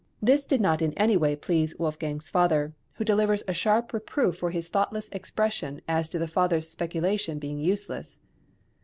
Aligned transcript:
This 0.19 0.47
did 0.47 0.61
not 0.61 0.81
in 0.81 0.93
any 0.93 1.15
way 1.15 1.35
please 1.35 1.77
Wolfgang's 1.77 2.27
father, 2.27 2.73
who 2.93 3.03
delivers 3.05 3.43
a 3.47 3.53
sharp 3.53 3.93
reproof 3.93 4.35
for 4.35 4.49
his 4.49 4.67
thoughtless 4.67 5.07
expression 5.09 5.79
as 5.87 6.09
to 6.09 6.17
the 6.17 6.27
father's 6.27 6.67
speculation 6.67 7.37
being 7.37 7.59
useless. 7.59 8.17